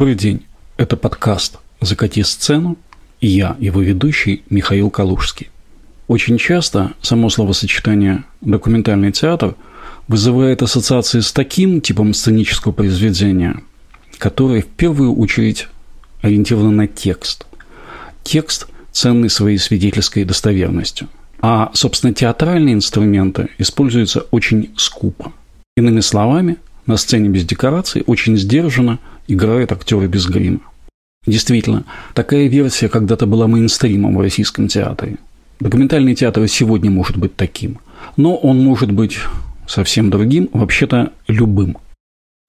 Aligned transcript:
Добрый 0.00 0.16
день. 0.16 0.46
Это 0.78 0.96
подкаст 0.96 1.58
«Закати 1.82 2.22
сцену» 2.22 2.78
и 3.20 3.26
я, 3.26 3.54
его 3.60 3.82
ведущий 3.82 4.42
Михаил 4.48 4.88
Калужский. 4.88 5.50
Очень 6.08 6.38
часто 6.38 6.92
само 7.02 7.28
словосочетание 7.28 8.24
«документальный 8.40 9.12
театр» 9.12 9.56
вызывает 10.08 10.62
ассоциации 10.62 11.20
с 11.20 11.32
таким 11.32 11.82
типом 11.82 12.14
сценического 12.14 12.72
произведения, 12.72 13.60
которое 14.16 14.62
в 14.62 14.68
первую 14.68 15.14
очередь 15.16 15.68
ориентировано 16.22 16.70
на 16.70 16.86
текст. 16.86 17.44
Текст 18.22 18.68
ценный 18.92 19.28
своей 19.28 19.58
свидетельской 19.58 20.24
достоверностью. 20.24 21.08
А, 21.42 21.72
собственно, 21.74 22.14
театральные 22.14 22.72
инструменты 22.72 23.50
используются 23.58 24.20
очень 24.30 24.72
скупо. 24.78 25.34
Иными 25.76 26.00
словами, 26.00 26.56
на 26.86 26.96
сцене 26.96 27.28
без 27.28 27.44
декораций 27.44 28.02
очень 28.06 28.36
сдержанно 28.36 28.98
играют 29.28 29.72
актеры 29.72 30.06
без 30.06 30.26
грима. 30.26 30.60
Действительно, 31.26 31.84
такая 32.14 32.46
версия 32.46 32.88
когда-то 32.88 33.26
была 33.26 33.46
мейнстримом 33.46 34.16
в 34.16 34.20
российском 34.20 34.68
театре. 34.68 35.18
Документальный 35.60 36.14
театр 36.14 36.48
сегодня 36.48 36.90
может 36.90 37.18
быть 37.18 37.36
таким, 37.36 37.78
но 38.16 38.34
он 38.34 38.60
может 38.60 38.90
быть 38.90 39.18
совсем 39.66 40.10
другим, 40.10 40.48
вообще-то 40.52 41.12
любым. 41.28 41.76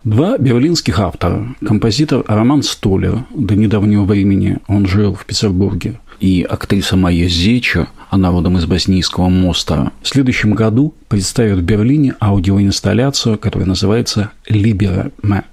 Два 0.03 0.37
берлинских 0.37 0.99
автора, 0.99 1.53
композитор 1.63 2.23
Роман 2.27 2.63
Столер, 2.63 3.25
до 3.35 3.55
недавнего 3.55 4.03
времени 4.03 4.57
он 4.67 4.87
жил 4.87 5.13
в 5.13 5.25
Петербурге, 5.25 5.99
и 6.21 6.43
актриса 6.43 6.95
Майя 6.95 7.27
Зеча, 7.27 7.87
она 8.09 8.29
родом 8.29 8.57
из 8.57 8.65
Боснийского 8.65 9.27
моста, 9.27 9.91
в 10.01 10.07
следующем 10.07 10.53
году 10.53 10.93
представят 11.09 11.59
в 11.59 11.63
Берлине 11.63 12.15
аудиоинсталляцию, 12.21 13.37
которая 13.37 13.67
называется 13.67 14.31
«Libera 14.47 15.11
Me». 15.23 15.43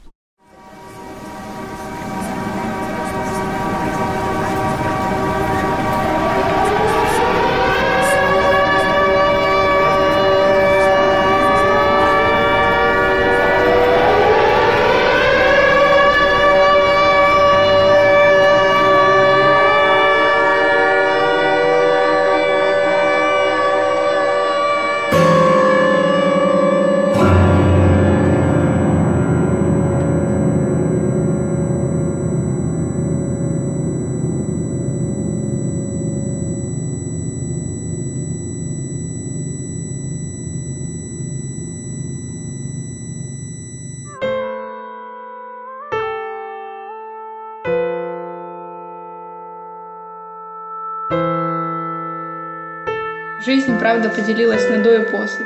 Правда, 53.98 54.14
поделилась 54.14 54.68
на 54.68 54.78
до 54.82 54.94
и 54.94 55.04
после. 55.04 55.44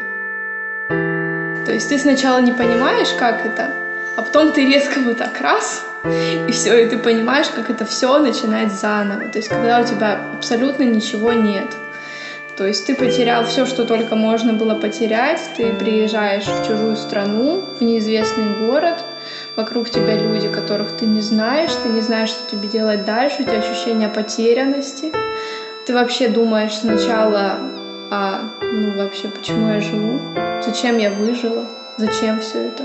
То 1.65 1.73
есть 1.73 1.89
ты 1.89 1.99
сначала 1.99 2.39
не 2.39 2.53
понимаешь, 2.53 3.09
как 3.19 3.47
это, 3.47 3.71
а 4.17 4.23
потом 4.23 4.53
ты 4.53 4.67
резко 4.67 5.01
вот 5.01 5.19
так 5.19 5.41
раз, 5.41 5.85
и 6.05 6.53
все, 6.53 6.85
и 6.85 6.87
ты 6.87 6.99
понимаешь, 6.99 7.47
как 7.49 7.71
это 7.71 7.87
все 7.87 8.19
начинать 8.19 8.73
заново. 8.73 9.29
То 9.31 9.39
есть 9.39 9.49
когда 9.49 9.81
у 9.81 9.85
тебя 9.85 10.21
абсолютно 10.37 10.83
ничего 10.83 11.33
нет. 11.33 11.69
То 12.57 12.67
есть 12.67 12.87
ты 12.87 12.95
потерял 12.95 13.47
все, 13.47 13.65
что 13.65 13.85
только 13.85 14.17
можно 14.17 14.53
было 14.53 14.75
потерять, 14.75 15.41
ты 15.57 15.73
приезжаешь 15.73 16.45
в 16.45 16.67
чужую 16.67 16.97
страну, 16.97 17.65
в 17.79 17.83
неизвестный 17.83 18.67
город, 18.67 19.03
вокруг 19.57 19.89
тебя 19.89 20.19
люди, 20.19 20.49
которых 20.49 20.93
ты 20.93 21.07
не 21.07 21.23
знаешь, 21.23 21.71
ты 21.83 21.89
не 21.89 22.03
знаешь, 22.03 22.29
что 22.29 22.51
тебе 22.51 22.69
делать 22.69 23.07
дальше, 23.07 23.37
у 23.41 23.45
тебя 23.45 23.61
ощущение 23.61 24.11
потерянности. 24.11 25.11
Ты 25.87 25.95
вообще 25.95 26.29
думаешь 26.29 26.75
сначала 26.75 27.72
а 28.15 28.43
ну 28.61 28.95
вообще 28.99 29.29
почему 29.29 29.69
я 29.69 29.81
живу, 29.81 30.21
зачем 30.63 30.99
я 30.99 31.11
выжила, 31.11 31.67
зачем 31.97 32.41
все 32.41 32.67
это. 32.67 32.85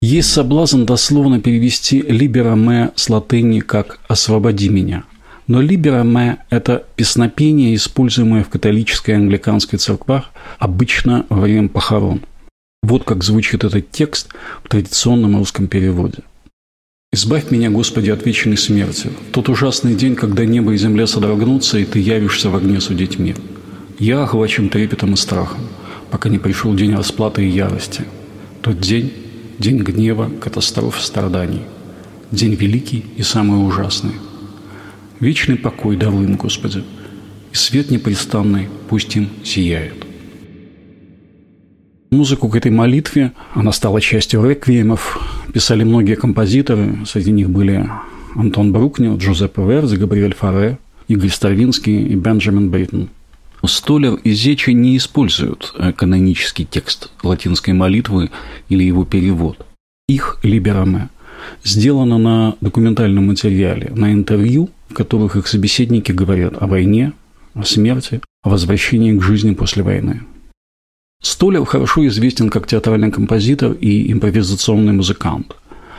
Есть 0.00 0.32
соблазн 0.32 0.84
дословно 0.84 1.38
перевести 1.38 2.00
«libera 2.00 2.54
me» 2.54 2.92
с 2.96 3.10
латыни 3.10 3.60
как 3.60 4.00
«освободи 4.08 4.70
меня». 4.70 5.04
Но 5.46 5.62
«libera 5.62 6.02
me»– 6.02 6.38
это 6.48 6.84
песнопение, 6.96 7.74
используемое 7.74 8.42
в 8.42 8.48
католической 8.48 9.10
и 9.10 9.14
англиканской 9.14 9.78
церквах 9.78 10.30
обычно 10.58 11.26
во 11.28 11.42
время 11.42 11.68
похорон. 11.68 12.22
Вот 12.82 13.04
как 13.04 13.22
звучит 13.22 13.64
этот 13.64 13.90
текст 13.90 14.30
в 14.62 14.68
традиционном 14.68 15.36
русском 15.36 15.66
переводе– 15.66 16.20
Избавь 17.14 17.52
меня, 17.52 17.70
Господи, 17.70 18.10
от 18.10 18.26
вечной 18.26 18.56
смерти, 18.56 19.08
тот 19.30 19.48
ужасный 19.48 19.94
день, 19.94 20.16
когда 20.16 20.44
небо 20.44 20.72
и 20.72 20.76
земля 20.76 21.06
содрогнутся, 21.06 21.78
и 21.78 21.84
Ты 21.84 22.00
явишься 22.00 22.50
в 22.50 22.56
огне 22.56 22.80
судить 22.80 23.20
мир. 23.20 23.36
Я 24.00 24.24
охвачен 24.24 24.68
трепетом 24.68 25.14
и 25.14 25.16
страхом, 25.16 25.60
пока 26.10 26.28
не 26.28 26.40
пришел 26.40 26.74
день 26.74 26.92
расплаты 26.96 27.44
и 27.44 27.50
ярости. 27.50 28.04
Тот 28.62 28.80
день– 28.80 29.12
день 29.60 29.78
гнева, 29.78 30.28
катастроф, 30.40 31.00
страданий. 31.00 31.62
День 32.32 32.56
великий 32.56 33.04
и 33.16 33.22
самый 33.22 33.64
ужасный. 33.64 34.14
Вечный 35.20 35.54
покой 35.54 35.96
дал 35.96 36.20
им, 36.20 36.34
Господи, 36.34 36.82
и 37.52 37.54
свет 37.54 37.92
непрестанный 37.92 38.66
пусть 38.88 39.14
им 39.14 39.28
сияет. 39.44 40.03
Музыку 42.14 42.48
к 42.48 42.54
этой 42.54 42.70
молитве, 42.70 43.32
она 43.54 43.72
стала 43.72 44.00
частью 44.00 44.48
реквиемов, 44.48 45.18
писали 45.52 45.82
многие 45.82 46.14
композиторы, 46.14 46.98
среди 47.06 47.32
них 47.32 47.50
были 47.50 47.90
Антон 48.36 48.70
Брукнер, 48.72 49.16
Джузеппе 49.16 49.62
Верзи, 49.62 49.96
Габриэль 49.96 50.32
Фаре, 50.32 50.78
Игорь 51.08 51.30
Стравинский 51.30 52.06
и 52.06 52.14
Бенджамин 52.14 52.70
Бейтон. 52.70 53.08
Столер 53.66 54.14
и 54.14 54.30
Зечи 54.30 54.70
не 54.70 54.96
используют 54.96 55.74
э, 55.76 55.92
канонический 55.92 56.64
текст 56.64 57.10
латинской 57.24 57.74
молитвы 57.74 58.30
или 58.68 58.84
его 58.84 59.04
перевод. 59.04 59.66
Их 60.06 60.38
«Либераме» 60.44 61.08
сделано 61.64 62.18
на 62.18 62.54
документальном 62.60 63.26
материале, 63.26 63.90
на 63.92 64.12
интервью, 64.12 64.70
в 64.88 64.94
которых 64.94 65.34
их 65.34 65.48
собеседники 65.48 66.12
говорят 66.12 66.62
о 66.62 66.68
войне, 66.68 67.12
о 67.54 67.64
смерти, 67.64 68.20
о 68.44 68.50
возвращении 68.50 69.18
к 69.18 69.22
жизни 69.22 69.52
после 69.52 69.82
войны. 69.82 70.20
Столев 71.22 71.68
хорошо 71.68 72.06
известен 72.06 72.50
как 72.50 72.66
театральный 72.66 73.10
композитор 73.10 73.72
и 73.72 74.12
импровизационный 74.12 74.92
музыкант. 74.92 75.56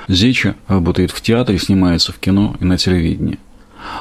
Зеча 0.08 0.56
работает 0.68 1.12
в 1.12 1.22
театре, 1.22 1.58
снимается 1.58 2.12
в 2.12 2.20
кино 2.20 2.56
и 2.60 2.66
на 2.66 2.78
телевидении. 2.78 3.40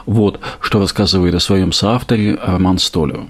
Вот 0.06 0.40
что 0.60 0.80
рассказывает 0.80 1.34
о 1.34 1.40
своем 1.40 1.72
соавторе 1.72 2.38
Роман 2.42 2.78
Столев 2.78 3.24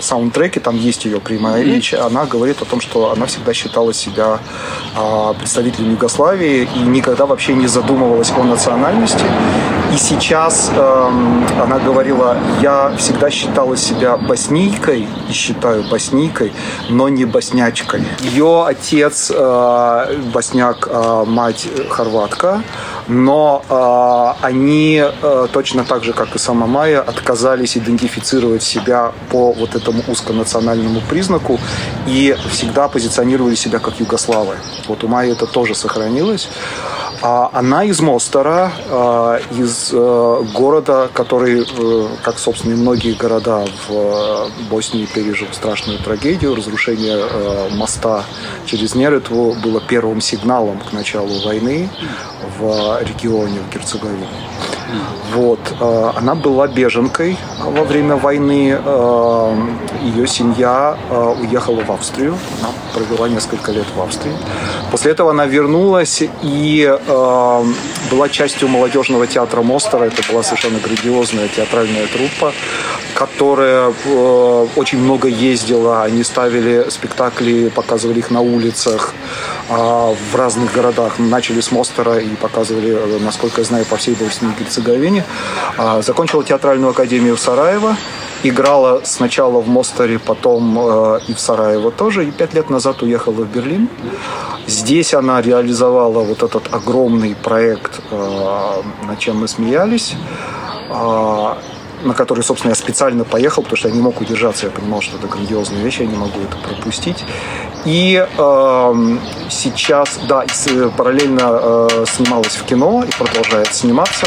саундтреке, 0.00 0.60
там 0.60 0.76
есть 0.76 1.04
ее 1.04 1.20
прямая 1.20 1.62
речь, 1.62 1.94
она 1.94 2.26
говорит 2.26 2.60
о 2.60 2.64
том, 2.64 2.80
что 2.80 3.12
она 3.12 3.26
всегда 3.26 3.54
считала 3.54 3.94
себя 3.94 4.40
а, 4.96 5.32
представителем 5.34 5.92
Югославии 5.92 6.68
и 6.74 6.78
никогда 6.80 7.26
вообще 7.26 7.54
не 7.54 7.66
задумывалась 7.66 8.30
о 8.32 8.42
национальности. 8.42 9.24
И 9.92 9.96
сейчас 9.96 10.70
эм, 10.74 11.46
она 11.60 11.78
говорила, 11.78 12.36
я 12.60 12.92
всегда 12.96 13.30
считала 13.30 13.76
себя 13.76 14.16
боснийкой 14.16 15.06
и 15.28 15.32
считаю 15.32 15.84
боснийкой, 15.84 16.52
но 16.88 17.08
не 17.08 17.24
боснячкой. 17.24 18.02
Ее 18.20 18.64
отец 18.66 19.30
э, 19.34 20.18
босняк, 20.32 20.88
э, 20.90 21.24
мать 21.26 21.68
хорватка, 21.90 22.62
но 23.06 23.62
э, 23.68 24.46
они 24.46 25.02
э, 25.04 25.46
точно 25.52 25.84
так 25.84 26.02
же, 26.02 26.12
как 26.12 26.34
и 26.34 26.38
сама 26.38 26.66
Майя, 26.66 27.00
отказались 27.00 27.76
идентифицировать 27.76 28.62
себя 28.62 29.12
по 29.30 29.52
вот 29.52 29.76
этому 29.76 30.02
узконациональному 30.08 31.02
признаку 31.08 31.60
и 32.06 32.36
всегда 32.50 32.88
позиционировали 32.88 33.54
себя 33.54 33.78
как 33.78 34.00
югославы. 34.00 34.56
Вот 34.88 35.04
у 35.04 35.08
Майи 35.08 35.32
это 35.32 35.46
тоже 35.46 35.74
сохранилось. 35.74 36.48
А 37.26 37.48
она 37.54 37.84
из 37.84 38.02
Мостера, 38.02 38.70
э, 38.86 39.40
из 39.52 39.88
э, 39.94 40.42
города, 40.52 41.08
который, 41.10 41.62
э, 41.62 42.08
как, 42.22 42.38
собственно, 42.38 42.74
и 42.74 42.76
многие 42.76 43.14
города 43.14 43.64
в 43.88 44.50
Боснии 44.68 45.06
пережил 45.06 45.48
страшную 45.52 46.00
трагедию. 46.00 46.54
Разрушение 46.54 47.24
моста 47.70 48.24
через 48.66 48.94
Неретву 48.94 49.56
было 49.64 49.80
первым 49.80 50.20
сигналом 50.20 50.78
к 50.80 50.92
началу 50.92 51.40
войны 51.46 51.88
в 52.58 53.00
регионе, 53.00 53.60
в 53.60 53.72
Герцеговине. 53.74 54.28
Вот. 55.32 55.58
Э, 55.80 56.12
она 56.16 56.34
была 56.34 56.66
беженкой 56.66 57.36
во 57.60 57.84
время 57.84 58.16
войны. 58.16 58.78
Э, 58.84 59.56
Ее 60.02 60.26
семья 60.26 60.96
э, 61.10 61.34
уехала 61.40 61.82
в 61.82 61.90
Австрию. 61.90 62.36
Она 62.60 62.70
провела 62.92 63.28
несколько 63.28 63.72
лет 63.72 63.86
в 63.96 64.00
Австрии. 64.00 64.34
После 64.90 65.12
этого 65.12 65.30
она 65.30 65.46
вернулась 65.46 66.22
и 66.42 66.98
была 68.10 68.28
частью 68.28 68.68
молодежного 68.68 69.26
театра 69.26 69.62
Мостера. 69.62 70.04
Это 70.04 70.22
была 70.30 70.42
совершенно 70.42 70.78
грандиозная 70.78 71.48
театральная 71.48 72.06
труппа, 72.06 72.52
которая 73.14 73.92
очень 74.76 74.98
много 74.98 75.28
ездила. 75.28 76.02
Они 76.04 76.22
ставили 76.22 76.86
спектакли, 76.90 77.68
показывали 77.74 78.20
их 78.20 78.30
на 78.30 78.40
улицах 78.40 79.14
в 79.68 80.36
разных 80.36 80.72
городах. 80.72 81.18
Начали 81.18 81.60
с 81.60 81.72
Мостера 81.72 82.18
и 82.18 82.34
показывали, 82.36 83.18
насколько 83.20 83.60
я 83.60 83.64
знаю, 83.64 83.84
по 83.86 83.96
всей 83.96 84.14
Боснии 84.14 84.52
и 84.52 84.60
Герцеговине. 84.62 85.24
А, 85.76 86.02
закончила 86.02 86.44
театральную 86.44 86.90
академию 86.90 87.36
в 87.36 87.40
Сараево. 87.40 87.96
Играла 88.42 89.00
сначала 89.04 89.60
в 89.60 89.68
Мостере, 89.68 90.18
потом 90.18 90.78
э, 90.78 91.20
и 91.28 91.34
в 91.34 91.40
Сараево 91.40 91.90
тоже. 91.90 92.26
И 92.26 92.30
пять 92.30 92.52
лет 92.52 92.68
назад 92.68 93.02
уехала 93.02 93.32
в 93.32 93.46
Берлин. 93.50 93.88
Здесь 94.66 95.14
она 95.14 95.40
реализовала 95.40 96.22
вот 96.22 96.42
этот 96.42 96.72
огромный 96.74 97.34
проект, 97.34 98.00
э, 98.10 98.82
над 99.06 99.18
чем 99.18 99.40
мы 99.40 99.48
смеялись 99.48 100.14
э, 100.90 101.54
на 102.04 102.14
который, 102.14 102.42
собственно, 102.42 102.70
я 102.70 102.74
специально 102.74 103.24
поехал, 103.24 103.62
потому 103.62 103.76
что 103.76 103.88
я 103.88 103.94
не 103.94 104.00
мог 104.00 104.20
удержаться, 104.20 104.66
я 104.66 104.72
понимал, 104.72 105.00
что 105.00 105.16
это 105.16 105.26
грандиозная 105.26 105.82
вещь, 105.82 106.00
я 106.00 106.06
не 106.06 106.16
могу 106.16 106.40
это 106.40 106.56
пропустить. 106.68 107.24
И 107.84 108.24
э, 108.26 109.18
сейчас, 109.50 110.20
да, 110.28 110.44
параллельно 110.96 111.40
э, 111.42 112.04
снималась 112.06 112.54
в 112.54 112.64
кино 112.64 113.04
и 113.04 113.10
продолжает 113.18 113.74
сниматься. 113.74 114.26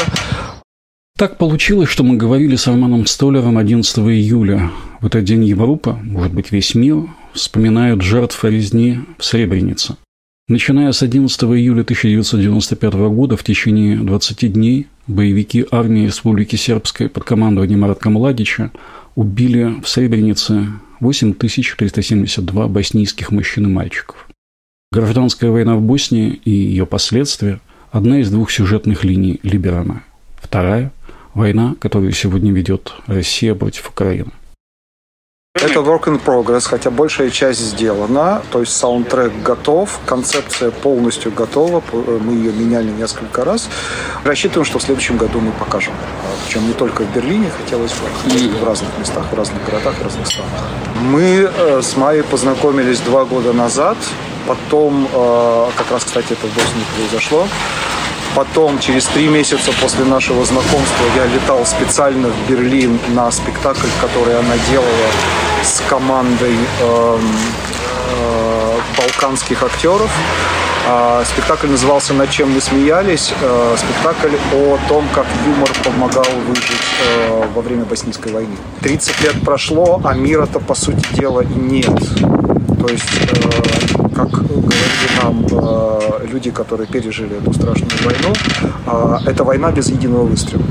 Так 1.16 1.36
получилось, 1.36 1.88
что 1.88 2.04
мы 2.04 2.16
говорили 2.16 2.54
с 2.54 2.66
Романом 2.66 3.06
Столером 3.06 3.58
11 3.58 3.98
июля. 3.98 4.70
В 5.00 5.06
этот 5.06 5.24
день 5.24 5.44
Европа, 5.44 5.98
может 6.02 6.32
быть, 6.32 6.52
весь 6.52 6.74
мир, 6.74 7.06
вспоминают 7.32 8.02
жертв 8.02 8.44
резни 8.44 9.00
в 9.18 9.24
Сребренице. 9.24 9.96
Начиная 10.48 10.92
с 10.92 11.02
11 11.02 11.42
июля 11.42 11.82
1995 11.82 12.94
года 12.94 13.36
в 13.36 13.44
течение 13.44 13.98
20 13.98 14.50
дней 14.50 14.86
боевики 15.06 15.66
армии 15.70 16.06
Республики 16.06 16.56
Сербской 16.56 17.10
под 17.10 17.24
командованием 17.24 17.80
Маратка 17.80 18.08
Младича 18.08 18.70
убили 19.14 19.74
в 19.82 19.86
Сребренице 19.86 20.68
8372 21.00 22.66
боснийских 22.66 23.30
мужчин 23.30 23.66
и 23.66 23.68
мальчиков. 23.68 24.26
Гражданская 24.90 25.50
война 25.50 25.76
в 25.76 25.82
Боснии 25.82 26.40
и 26.46 26.50
ее 26.50 26.86
последствия– 26.86 27.60
одна 27.90 28.20
из 28.20 28.30
двух 28.30 28.50
сюжетных 28.50 29.04
линий 29.04 29.40
Либерана. 29.42 30.02
Вторая 30.40 30.92
война, 31.34 31.74
которую 31.78 32.12
сегодня 32.12 32.52
ведет 32.52 32.94
Россия 33.06 33.54
против 33.54 33.90
Украины. 33.90 34.30
Это 35.60 35.80
work 35.80 36.04
in 36.04 36.20
progress, 36.24 36.68
хотя 36.68 36.90
большая 36.90 37.30
часть 37.30 37.58
сделана, 37.58 38.42
то 38.52 38.60
есть 38.60 38.76
саундтрек 38.76 39.32
готов, 39.42 39.98
концепция 40.06 40.70
полностью 40.70 41.32
готова, 41.32 41.82
мы 41.92 42.34
ее 42.34 42.52
меняли 42.52 42.90
несколько 42.90 43.44
раз. 43.44 43.68
Рассчитываем, 44.22 44.64
что 44.64 44.78
в 44.78 44.82
следующем 44.82 45.16
году 45.16 45.40
мы 45.40 45.50
покажем. 45.50 45.94
Причем 46.44 46.68
не 46.68 46.74
только 46.74 47.02
в 47.02 47.12
Берлине, 47.12 47.50
хотелось 47.50 47.92
бы, 47.92 48.58
в 48.60 48.64
разных 48.64 48.90
местах, 48.98 49.24
в 49.32 49.34
разных 49.34 49.64
городах, 49.64 49.94
в 49.96 50.04
разных 50.04 50.28
странах. 50.28 50.52
Мы 51.02 51.50
э, 51.52 51.82
с 51.82 51.96
Майей 51.96 52.22
познакомились 52.22 53.00
два 53.00 53.24
года 53.24 53.52
назад, 53.52 53.96
потом, 54.46 55.08
э, 55.12 55.70
как 55.76 55.90
раз, 55.90 56.04
кстати, 56.04 56.34
это 56.34 56.46
в 56.46 56.54
Боснии 56.54 56.84
произошло, 56.96 57.48
Потом, 58.34 58.78
через 58.78 59.06
три 59.06 59.26
месяца 59.26 59.72
после 59.80 60.04
нашего 60.04 60.44
знакомства, 60.44 61.04
я 61.16 61.26
летал 61.26 61.64
специально 61.64 62.28
в 62.28 62.50
Берлин 62.50 62.98
на 63.08 63.32
спектакль, 63.32 63.88
который 64.00 64.38
она 64.38 64.54
делала 64.70 65.08
с 65.62 65.82
командой 65.88 66.56
э, 66.80 67.18
э, 68.10 68.78
балканских 68.96 69.62
актеров. 69.62 70.10
Э, 70.86 71.24
спектакль 71.26 71.68
назывался 71.68 72.14
«Над 72.14 72.30
чем 72.30 72.52
мы 72.52 72.60
смеялись». 72.60 73.32
Э, 73.40 73.76
спектакль 73.76 74.36
о 74.54 74.78
том, 74.88 75.04
как 75.14 75.26
юмор 75.46 75.70
помогал 75.84 76.26
выжить 76.46 76.88
э, 77.06 77.44
во 77.54 77.62
время 77.62 77.84
Боснийской 77.84 78.32
войны. 78.32 78.56
30 78.80 79.20
лет 79.22 79.42
прошло, 79.44 80.00
а 80.04 80.14
мира-то, 80.14 80.60
по 80.60 80.74
сути 80.74 81.04
дела, 81.14 81.42
нет. 81.42 81.90
То 82.80 82.88
есть, 82.88 83.04
э, 83.32 84.08
как 84.14 84.30
говорили 84.30 85.08
нам 85.22 85.46
э, 85.50 86.26
люди, 86.30 86.50
которые 86.50 86.86
пережили 86.86 87.36
эту 87.36 87.52
страшную 87.52 87.90
войну, 88.04 88.32
э, 88.86 89.30
это 89.30 89.44
война 89.44 89.70
без 89.72 89.88
единого 89.88 90.24
выстрела. 90.24 90.62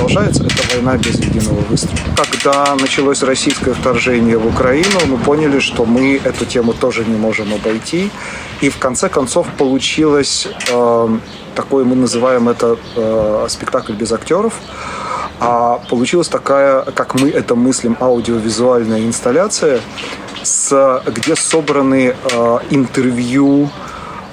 Продолжается, 0.00 0.44
это 0.44 0.74
война 0.74 0.96
без 0.96 1.16
единого 1.16 1.60
выстрела. 1.68 1.98
Когда 2.16 2.74
началось 2.76 3.22
российское 3.22 3.74
вторжение 3.74 4.38
в 4.38 4.46
Украину, 4.46 4.98
мы 5.06 5.18
поняли, 5.18 5.58
что 5.58 5.84
мы 5.84 6.18
эту 6.24 6.46
тему 6.46 6.72
тоже 6.72 7.04
не 7.04 7.18
можем 7.18 7.52
обойти. 7.52 8.10
И 8.62 8.70
в 8.70 8.78
конце 8.78 9.10
концов 9.10 9.46
получилось 9.58 10.48
э, 10.70 11.18
такой, 11.54 11.84
мы 11.84 11.96
называем 11.96 12.48
это 12.48 12.78
э, 12.96 13.46
спектакль 13.50 13.92
без 13.92 14.10
актеров. 14.10 14.54
А 15.38 15.82
получилась 15.90 16.28
такая, 16.28 16.80
как 16.80 17.20
мы 17.20 17.28
это 17.28 17.54
мыслим, 17.54 17.94
аудиовизуальная 18.00 19.00
инсталляция, 19.00 19.80
с, 20.42 21.02
где 21.14 21.36
собраны 21.36 22.14
э, 22.32 22.58
интервью 22.70 23.68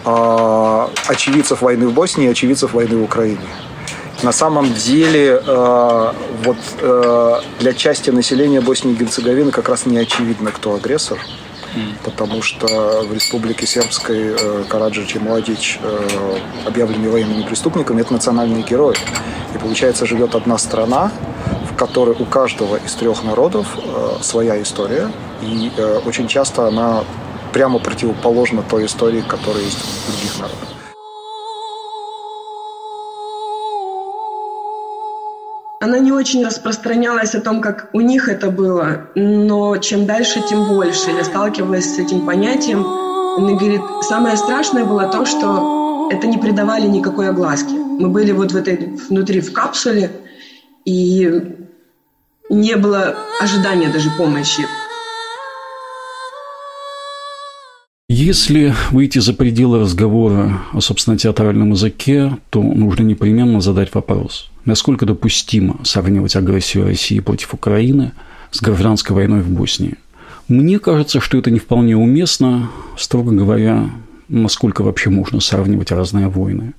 э, 0.05 0.87
очевидцев 1.07 1.61
войны 1.61 1.89
в 1.89 1.93
Боснии 1.93 2.27
и 2.27 2.31
очевидцев 2.31 2.71
войны 2.71 2.95
в 2.95 3.03
Украине. 3.03 3.49
На 4.23 4.31
самом 4.31 4.73
деле, 4.73 5.41
э, 5.45 6.13
вот 6.43 6.57
э, 6.81 7.41
для 7.59 7.73
части 7.73 8.09
населения 8.09 8.61
Боснии 8.61 8.93
и 8.93 8.95
Герцеговины 8.95 9.51
как 9.51 9.69
раз 9.69 9.85
не 9.85 9.97
очевидно, 9.97 10.51
кто 10.51 10.73
агрессор, 10.73 11.19
потому 12.03 12.41
что 12.41 13.03
в 13.07 13.13
Республике 13.13 13.67
Сербской 13.67 14.35
э, 14.35 14.63
Караджич 14.67 15.15
и 15.15 15.19
Младич 15.19 15.79
э, 15.81 16.37
объявлены 16.65 17.09
военными 17.09 17.43
преступниками, 17.43 18.01
это 18.01 18.13
национальные 18.13 18.63
герои. 18.63 18.95
И 19.53 19.57
получается, 19.57 20.05
живет 20.05 20.33
одна 20.33 20.57
страна, 20.57 21.11
которой 21.77 22.15
у 22.17 22.25
каждого 22.25 22.77
из 22.77 22.93
трех 22.93 23.23
народов 23.23 23.77
э, 23.77 24.17
своя 24.21 24.61
история, 24.61 25.09
и 25.41 25.71
э, 25.77 25.99
очень 26.05 26.27
часто 26.27 26.67
она 26.67 27.03
прямо 27.53 27.79
противоположна 27.79 28.63
той 28.63 28.87
истории, 28.87 29.21
которая 29.21 29.63
есть 29.63 29.77
у 29.77 30.11
других 30.11 30.39
народов. 30.39 30.66
Не 36.07 36.13
очень 36.13 36.45
распространялась 36.45 37.35
о 37.35 37.41
том, 37.41 37.59
как 37.59 37.89
у 37.91 37.99
них 37.99 38.29
это 38.29 38.49
было, 38.49 39.09
но 39.15 39.75
чем 39.75 40.05
дальше, 40.05 40.41
тем 40.49 40.65
больше. 40.69 41.11
Я 41.11 41.25
сталкивалась 41.25 41.95
с 41.95 41.99
этим 41.99 42.25
понятием. 42.25 42.79
Она 43.37 43.57
говорит, 43.57 43.81
самое 44.03 44.37
страшное 44.37 44.85
было 44.85 45.09
то, 45.09 45.25
что 45.25 46.07
это 46.09 46.27
не 46.27 46.37
придавали 46.37 46.87
никакой 46.87 47.27
огласки. 47.27 47.73
Мы 47.73 48.07
были 48.07 48.31
вот 48.31 48.53
в 48.53 48.55
этой 48.55 48.77
внутри 49.09 49.41
в 49.41 49.51
капсуле, 49.51 50.09
и 50.85 51.57
не 52.49 52.77
было 52.77 53.17
ожидания 53.41 53.89
даже 53.89 54.09
помощи. 54.11 54.63
Если 58.07 58.73
выйти 58.91 59.19
за 59.19 59.33
пределы 59.33 59.81
разговора 59.81 60.61
о, 60.71 60.79
собственно, 60.79 61.17
театральном 61.17 61.71
языке, 61.71 62.37
то 62.49 62.61
нужно 62.63 63.03
непременно 63.03 63.59
задать 63.59 63.93
вопрос, 63.93 64.49
насколько 64.67 65.05
допустимо 65.05 65.79
сравнивать 65.83 66.35
агрессию 66.35 66.83
России 66.83 67.19
против 67.19 67.53
Украины 67.53 68.11
с 68.51 68.61
гражданской 68.61 69.15
войной 69.15 69.41
в 69.41 69.49
Боснии. 69.49 69.95
Мне 70.49 70.77
кажется, 70.77 71.19
что 71.21 71.37
это 71.37 71.49
не 71.49 71.59
вполне 71.59 71.95
уместно, 71.95 72.69
строго 72.97 73.31
говоря, 73.31 73.89
насколько 74.27 74.81
вообще 74.81 75.09
можно 75.09 75.39
сравнивать 75.39 75.91
разные 75.91 76.27
войны. 76.27 76.73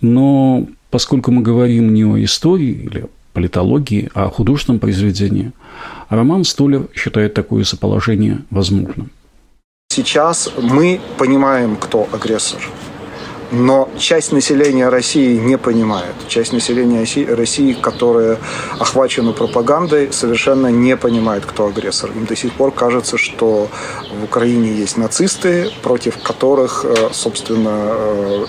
Но 0.00 0.66
поскольку 0.90 1.32
мы 1.32 1.42
говорим 1.42 1.92
не 1.92 2.04
о 2.04 2.22
истории 2.22 2.70
или 2.70 3.06
политологии, 3.32 4.10
а 4.14 4.26
о 4.26 4.30
художественном 4.30 4.78
произведении, 4.78 5.50
Роман 6.08 6.44
Столер 6.44 6.86
считает 6.94 7.34
такое 7.34 7.64
соположение 7.64 8.42
возможным. 8.50 9.10
Сейчас 9.90 10.52
мы 10.60 11.00
понимаем, 11.18 11.76
кто 11.76 12.08
агрессор. 12.12 12.60
Но 13.50 13.88
часть 13.98 14.32
населения 14.32 14.88
России 14.88 15.36
не 15.36 15.56
понимает. 15.56 16.14
Часть 16.28 16.52
населения 16.52 17.06
России, 17.34 17.72
которая 17.72 18.38
охвачена 18.78 19.32
пропагандой, 19.32 20.12
совершенно 20.12 20.66
не 20.66 20.96
понимает, 20.96 21.46
кто 21.46 21.66
агрессор. 21.66 22.10
Им 22.10 22.26
до 22.26 22.36
сих 22.36 22.52
пор 22.52 22.72
кажется, 22.72 23.16
что 23.16 23.68
в 24.20 24.24
Украине 24.24 24.72
есть 24.72 24.98
нацисты, 24.98 25.70
против 25.82 26.18
которых, 26.22 26.84
э, 26.84 27.08
собственно, 27.12 27.88
э, 27.90 28.46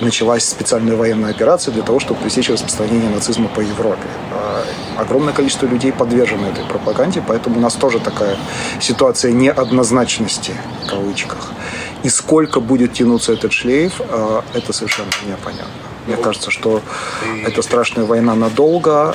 и 0.00 0.04
началась 0.04 0.44
специальная 0.44 0.96
военная 0.96 1.30
операция 1.30 1.72
для 1.74 1.82
того, 1.82 2.00
чтобы 2.00 2.20
пресечь 2.20 2.48
распространение 2.48 3.10
нацизма 3.10 3.48
по 3.48 3.60
Европе. 3.60 4.06
А 4.32 4.64
огромное 4.96 5.34
количество 5.34 5.66
людей 5.66 5.92
подвержено 5.92 6.48
этой 6.48 6.64
пропаганде, 6.64 7.22
поэтому 7.26 7.58
у 7.58 7.60
нас 7.60 7.74
тоже 7.74 7.98
такая 7.98 8.36
ситуация 8.80 9.32
неоднозначности, 9.32 10.54
в 10.84 10.88
кавычках. 10.88 11.52
И 12.02 12.08
сколько 12.08 12.60
будет 12.60 12.92
тянуться 12.92 13.32
этот 13.32 13.52
шлейф, 13.52 14.00
э, 14.00 14.40
это 14.54 14.72
совершенно 14.72 15.10
непонятно. 15.26 15.72
Мне 16.06 16.16
кажется, 16.16 16.50
что 16.50 16.80
это 17.44 17.60
страшная 17.60 18.06
война 18.06 18.34
надолго, 18.34 19.14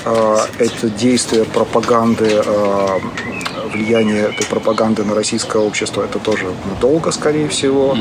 это 0.60 0.90
действие 0.92 1.44
пропаганды 1.44 2.44
влияние 3.74 4.30
этой 4.30 4.46
пропаганды 4.46 5.04
на 5.04 5.16
российское 5.16 5.62
общество 5.62 6.04
это 6.04 6.20
тоже 6.20 6.46
долго, 6.80 7.12
скорее 7.12 7.48
всего. 7.48 7.98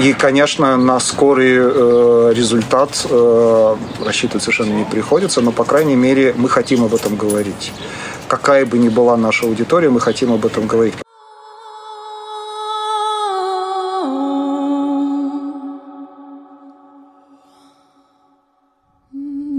И, 0.00 0.12
конечно, 0.12 0.76
на 0.76 0.98
скорый 1.00 1.54
э, 1.56 2.32
результат 2.34 3.06
э, 3.08 3.76
рассчитывать 4.04 4.42
совершенно 4.42 4.72
не 4.72 4.84
приходится, 4.84 5.40
но, 5.40 5.52
по 5.52 5.64
крайней 5.64 5.96
мере, 5.96 6.34
мы 6.36 6.48
хотим 6.48 6.84
об 6.84 6.94
этом 6.94 7.16
говорить. 7.16 7.72
Какая 8.28 8.64
бы 8.66 8.78
ни 8.78 8.88
была 8.88 9.16
наша 9.16 9.46
аудитория, 9.46 9.90
мы 9.90 10.00
хотим 10.00 10.32
об 10.32 10.46
этом 10.46 10.66
говорить. 10.66 10.94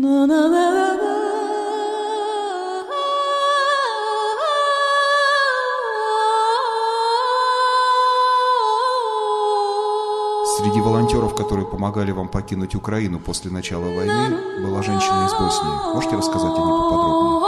Среди 0.04 0.12
волонтеров, 10.82 11.36
которые 11.36 11.66
помогали 11.66 12.12
вам 12.12 12.28
покинуть 12.28 12.76
Украину 12.76 13.20
после 13.20 13.50
начала 13.50 13.86
войны, 13.86 14.38
была 14.62 14.84
женщина 14.84 15.26
из 15.26 15.32
Боснии. 15.40 15.94
Можете 15.94 16.18
рассказать 16.18 16.52
о 16.52 16.58
ней 16.58 16.74
поподробнее? 16.82 17.40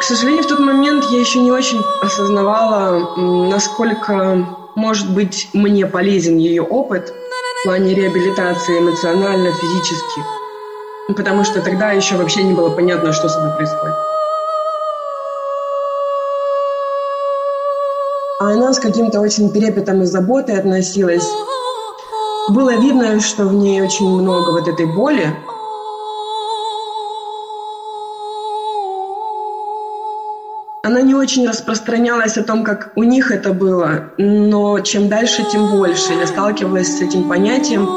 К 0.00 0.02
сожалению, 0.02 0.42
в 0.42 0.48
тот 0.48 0.58
момент 0.58 1.04
я 1.12 1.20
еще 1.20 1.38
не 1.38 1.52
очень 1.52 1.80
осознавала, 2.02 3.14
насколько 3.16 4.48
может 4.74 5.14
быть 5.14 5.50
мне 5.52 5.86
полезен 5.86 6.38
ее 6.38 6.64
опыт 6.64 7.14
в 7.60 7.64
плане 7.64 7.94
реабилитации 7.94 8.78
эмоционально, 8.78 9.52
физически. 9.52 10.20
Потому 11.16 11.44
что 11.44 11.62
тогда 11.62 11.92
еще 11.92 12.16
вообще 12.16 12.42
не 12.42 12.52
было 12.52 12.70
понятно, 12.70 13.12
что 13.12 13.28
с 13.28 13.36
ней 13.36 13.50
происходит. 13.56 13.94
А 18.38 18.50
она 18.50 18.72
с 18.74 18.78
каким-то 18.78 19.20
очень 19.20 19.50
трепетом 19.50 20.02
и 20.02 20.06
заботой 20.06 20.58
относилась. 20.58 21.26
Было 22.50 22.76
видно, 22.76 23.20
что 23.20 23.44
в 23.44 23.54
ней 23.54 23.80
очень 23.80 24.08
много 24.08 24.50
вот 24.50 24.68
этой 24.68 24.86
боли. 24.86 25.34
Она 30.86 31.02
не 31.02 31.16
очень 31.16 31.48
распространялась 31.48 32.38
о 32.38 32.44
том, 32.44 32.62
как 32.62 32.92
у 32.94 33.02
них 33.02 33.32
это 33.32 33.52
было, 33.52 34.12
но 34.18 34.78
чем 34.78 35.08
дальше, 35.08 35.42
тем 35.50 35.68
больше. 35.72 36.12
Я 36.12 36.28
сталкивалась 36.28 36.98
с 36.98 37.00
этим 37.02 37.28
понятием. 37.28 37.88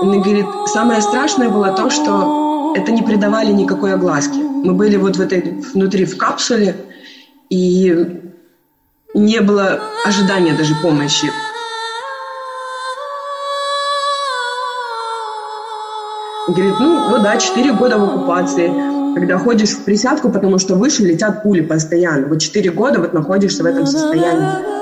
Она 0.00 0.16
говорит, 0.16 0.46
самое 0.64 1.02
страшное 1.02 1.50
было 1.50 1.72
то, 1.72 1.90
что 1.90 2.72
это 2.74 2.90
не 2.90 3.02
придавали 3.02 3.52
никакой 3.52 3.92
огласки. 3.92 4.38
Мы 4.38 4.72
были 4.72 4.96
вот 4.96 5.16
в 5.16 5.20
этой 5.20 5.60
внутри 5.74 6.06
в 6.06 6.16
капсуле, 6.16 6.74
и 7.50 8.22
не 9.12 9.40
было 9.40 9.80
ожидания 10.06 10.54
даже 10.54 10.74
помощи. 10.76 11.30
Говорит, 16.48 16.80
ну 16.80 17.10
вот 17.10 17.22
да, 17.22 17.36
4 17.36 17.72
года 17.74 17.98
в 17.98 18.04
оккупации, 18.04 18.72
когда 19.18 19.36
ходишь 19.36 19.70
в 19.70 19.82
присядку, 19.82 20.30
потому 20.30 20.58
что 20.58 20.76
выше 20.76 21.02
летят 21.02 21.42
пули 21.42 21.60
постоянно. 21.60 22.28
Вот 22.28 22.40
4 22.40 22.70
года 22.70 23.00
вот 23.00 23.12
находишься 23.12 23.64
в 23.64 23.66
этом 23.66 23.84
состоянии. 23.84 24.78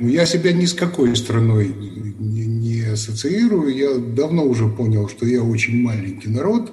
Я 0.00 0.26
себя 0.26 0.52
ни 0.52 0.66
с 0.66 0.74
какой 0.74 1.16
страной 1.16 1.74
ассоциирую. 2.98 3.74
Я 3.74 3.96
давно 3.96 4.44
уже 4.44 4.68
понял, 4.68 5.08
что 5.08 5.26
я 5.26 5.42
очень 5.42 5.80
маленький 5.80 6.28
народ, 6.28 6.72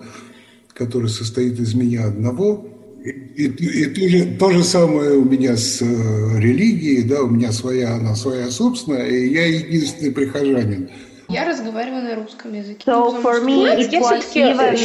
который 0.74 1.10
состоит 1.10 1.60
из 1.60 1.74
меня 1.74 2.06
одного. 2.06 2.68
И, 3.04 3.10
и, 3.10 3.46
и 3.46 4.26
то, 4.36 4.48
то 4.48 4.52
же 4.52 4.64
самое 4.64 5.12
у 5.12 5.26
меня 5.26 5.56
с 5.56 5.80
э, 5.82 6.40
религией, 6.40 7.04
да, 7.04 7.22
у 7.22 7.30
меня 7.30 7.52
своя, 7.52 7.96
она 7.96 8.16
своя 8.16 8.50
собственная, 8.50 9.08
и 9.08 9.32
я 9.32 9.46
единственный 9.46 10.12
прихожанин. 10.12 10.90
Я 11.28 11.46
разговариваю 11.46 12.04
на 12.04 12.16
русском 12.16 12.54
языке. 12.54 12.84
So 12.86 13.22
for 13.22 13.42
me 13.42 13.66
it 13.66 13.92
was 14.00 14.36
even 14.36 14.76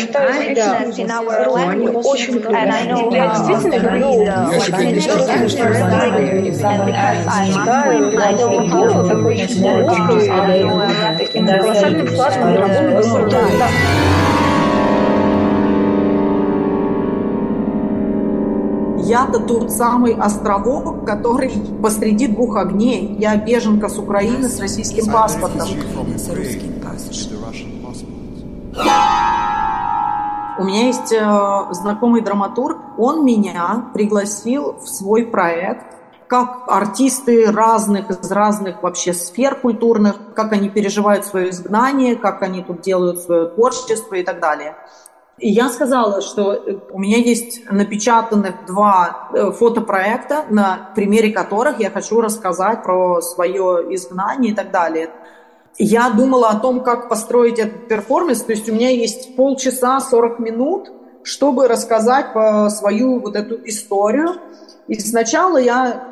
in 0.98 1.10
our 1.10 1.50
language, 1.50 2.28
and 2.28 2.72
I 2.72 2.86
know 2.86 3.10
how 3.10 3.46
Я 3.46 3.60
себя 3.60 4.84
не 4.84 5.00
and 5.00 6.84
because 6.86 7.24
I'm 7.28 7.50
Muslim, 7.52 8.18
I 8.18 8.32
don't 8.32 8.68
know 8.68 9.08
the 9.08 9.14
British 9.22 9.56
language, 9.56 10.28
and 10.28 10.52
I 10.52 10.58
know 10.62 10.80
Arabic 10.80 11.34
and 11.34 11.48
Russian. 11.48 12.06
Я-то 19.10 19.40
тот 19.40 19.72
самый 19.72 20.14
островок, 20.14 21.04
который 21.04 21.50
посреди 21.82 22.28
двух 22.28 22.56
огней. 22.56 23.16
Я 23.18 23.34
беженка 23.34 23.88
с 23.88 23.98
Украины 23.98 24.48
с 24.48 24.60
российским 24.60 25.12
паспортом. 25.12 25.66
У 30.60 30.62
меня 30.62 30.86
есть 30.86 31.12
э, 31.12 31.74
знакомый 31.74 32.20
драматург, 32.20 32.78
он 32.98 33.24
меня 33.24 33.90
пригласил 33.94 34.76
в 34.78 34.86
свой 34.86 35.26
проект, 35.26 35.86
как 36.28 36.66
артисты 36.68 37.50
разных, 37.50 38.10
из 38.10 38.30
разных 38.30 38.80
вообще 38.84 39.12
сфер 39.12 39.56
культурных, 39.56 40.34
как 40.36 40.52
они 40.52 40.68
переживают 40.68 41.24
свое 41.24 41.50
изгнание, 41.50 42.14
как 42.14 42.42
они 42.42 42.62
тут 42.62 42.82
делают 42.82 43.18
свое 43.18 43.46
творчество 43.46 44.14
и 44.14 44.22
так 44.22 44.38
далее. 44.38 44.76
И 45.40 45.48
я 45.48 45.70
сказала, 45.70 46.20
что 46.20 46.62
у 46.90 46.98
меня 46.98 47.16
есть 47.16 47.62
напечатанных 47.70 48.66
два 48.66 49.30
э, 49.32 49.50
фотопроекта, 49.52 50.44
на 50.50 50.90
примере 50.94 51.32
которых 51.32 51.80
я 51.80 51.90
хочу 51.90 52.20
рассказать 52.20 52.82
про 52.82 53.22
свое 53.22 53.86
изгнание 53.94 54.52
и 54.52 54.54
так 54.54 54.70
далее. 54.70 55.10
Я 55.78 56.10
думала 56.10 56.50
о 56.50 56.60
том, 56.60 56.82
как 56.82 57.08
построить 57.08 57.58
этот 57.58 57.88
перформанс, 57.88 58.42
то 58.42 58.52
есть 58.52 58.68
у 58.68 58.74
меня 58.74 58.90
есть 58.90 59.34
полчаса, 59.34 59.98
40 60.00 60.40
минут, 60.40 60.92
чтобы 61.22 61.68
рассказать 61.68 62.34
по 62.34 62.68
свою 62.68 63.20
вот 63.20 63.34
эту 63.34 63.56
историю. 63.66 64.34
И 64.88 65.00
сначала 65.00 65.56
я 65.56 66.04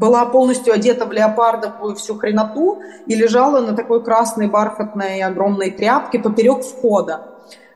была 0.00 0.26
полностью 0.26 0.74
одета 0.74 1.06
в 1.06 1.12
леопардовую 1.12 1.94
всю 1.94 2.16
хреноту 2.16 2.80
и 3.06 3.14
лежала 3.14 3.60
на 3.60 3.76
такой 3.76 4.02
красной 4.02 4.48
бархатной 4.48 5.22
огромной 5.22 5.70
тряпке 5.70 6.18
поперек 6.18 6.64
входа. 6.64 7.31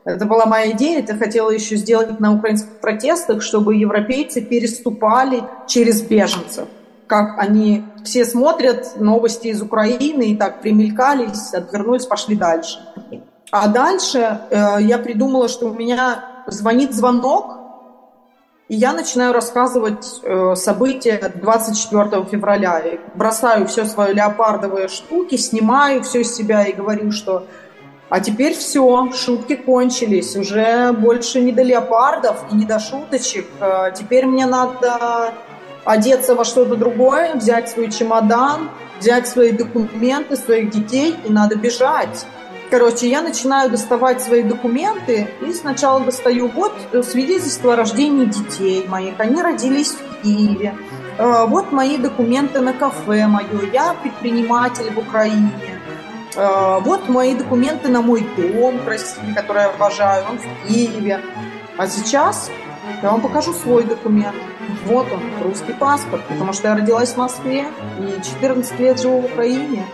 Это 0.07 0.25
была 0.25 0.45
моя 0.45 0.71
идея, 0.71 0.99
это 0.99 1.17
хотела 1.17 1.51
еще 1.51 1.75
сделать 1.75 2.17
на 2.21 2.33
украинских 2.33 2.79
протестах, 2.79 3.41
чтобы 3.41 3.75
европейцы 3.75 4.39
переступали 4.41 5.43
через 5.67 6.01
беженцев. 6.01 6.69
Как 7.07 7.37
они 7.37 7.83
все 8.05 8.23
смотрят 8.23 9.01
новости 9.01 9.47
из 9.47 9.61
Украины 9.61 10.31
и 10.31 10.37
так 10.37 10.61
примелькались, 10.61 11.53
отвернулись, 11.53 12.05
пошли 12.05 12.37
дальше. 12.37 12.79
А 13.51 13.67
дальше 13.67 14.39
э, 14.49 14.77
я 14.79 14.97
придумала, 14.97 15.49
что 15.49 15.67
у 15.67 15.73
меня 15.73 16.23
звонит 16.47 16.93
звонок, 16.93 17.57
и 18.69 18.75
я 18.75 18.93
начинаю 18.93 19.33
рассказывать 19.33 20.21
э, 20.23 20.55
события 20.55 21.33
24 21.35 22.23
февраля. 22.31 22.79
И 22.79 22.99
бросаю 23.13 23.67
все 23.67 23.83
свои 23.83 24.13
леопардовые 24.13 24.87
штуки, 24.87 25.35
снимаю 25.35 26.01
все 26.03 26.23
с 26.23 26.33
себя 26.33 26.63
и 26.63 26.71
говорю, 26.71 27.11
что 27.11 27.45
а 28.09 28.19
теперь 28.19 28.53
все, 28.55 29.11
шутки 29.11 29.55
кончились. 29.55 30.35
Уже 30.35 30.93
больше 30.93 31.41
не 31.41 31.51
до 31.51 31.63
леопардов 31.63 32.45
и 32.51 32.55
не 32.55 32.65
до 32.65 32.79
шуточек. 32.79 33.45
А 33.59 33.91
теперь 33.91 34.25
мне 34.25 34.45
надо 34.45 35.33
одеться 35.83 36.35
во 36.35 36.45
что-то 36.45 36.75
другое, 36.75 37.35
взять 37.35 37.69
свой 37.69 37.91
чемодан, 37.91 38.69
взять 38.99 39.27
свои 39.27 39.51
документы, 39.51 40.37
своих 40.37 40.69
детей 40.69 41.15
и 41.25 41.31
надо 41.31 41.55
бежать. 41.55 42.25
Короче, 42.69 43.09
я 43.09 43.21
начинаю 43.21 43.69
доставать 43.69 44.21
свои 44.21 44.43
документы 44.43 45.29
и 45.41 45.53
сначала 45.53 46.01
достаю 46.01 46.49
вот 46.49 46.73
свидетельство 47.05 47.73
о 47.73 47.75
рождении 47.77 48.25
детей 48.25 48.85
моих. 48.87 49.19
Они 49.19 49.41
родились 49.41 49.93
в 49.93 50.21
Киеве. 50.21 50.75
А, 51.17 51.45
вот 51.45 51.71
мои 51.71 51.97
документы 51.97 52.59
на 52.59 52.73
кафе 52.73 53.27
мое. 53.27 53.69
Я 53.71 53.95
предприниматель 54.01 54.93
в 54.93 54.97
Украине. 54.97 55.76
А, 56.35 56.79
вот 56.79 57.07
мои 57.09 57.35
документы 57.35 57.89
на 57.89 58.01
мой 58.01 58.27
дом 58.37 58.79
красивый, 58.79 59.33
который 59.33 59.63
я 59.63 59.69
обожаю, 59.69 60.25
он 60.29 60.39
в 60.39 60.67
Киеве. 60.67 61.21
А 61.77 61.87
сейчас 61.87 62.51
я 63.01 63.11
вам 63.11 63.21
покажу 63.21 63.53
свой 63.53 63.83
документ. 63.83 64.35
Вот 64.85 65.07
он, 65.11 65.21
русский 65.43 65.73
паспорт, 65.73 66.23
потому 66.27 66.53
что 66.53 66.67
я 66.67 66.75
родилась 66.75 67.13
в 67.13 67.17
Москве 67.17 67.67
и 67.99 68.21
14 68.21 68.79
лет 68.79 68.99
живу 68.99 69.21
в 69.21 69.25
Украине. 69.25 69.85